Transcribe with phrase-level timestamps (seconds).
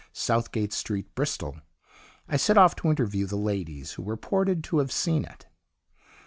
[0.13, 1.59] Southgate Street, Bristol,
[2.27, 5.45] I set off to interview the ladies who were reported to have seen it.